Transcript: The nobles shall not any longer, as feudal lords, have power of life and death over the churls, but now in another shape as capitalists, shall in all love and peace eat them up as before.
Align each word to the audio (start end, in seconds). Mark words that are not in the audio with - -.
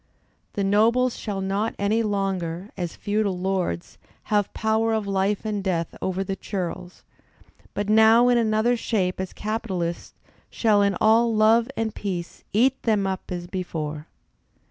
The 0.53 0.63
nobles 0.63 1.15
shall 1.15 1.41
not 1.41 1.75
any 1.77 2.01
longer, 2.01 2.71
as 2.75 2.95
feudal 2.95 3.37
lords, 3.37 3.99
have 4.33 4.51
power 4.51 4.93
of 4.95 5.05
life 5.05 5.45
and 5.45 5.63
death 5.63 5.95
over 6.01 6.23
the 6.23 6.35
churls, 6.35 7.03
but 7.75 7.87
now 7.87 8.27
in 8.27 8.39
another 8.39 8.75
shape 8.75 9.19
as 9.19 9.31
capitalists, 9.31 10.15
shall 10.49 10.81
in 10.81 10.97
all 10.99 11.35
love 11.35 11.67
and 11.77 11.93
peace 11.93 12.43
eat 12.51 12.81
them 12.81 13.05
up 13.05 13.31
as 13.31 13.45
before. 13.45 14.07